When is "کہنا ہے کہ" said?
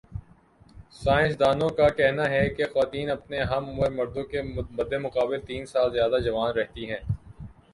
1.89-2.65